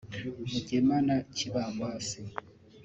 [0.49, 2.19] Mugemana Kibambasi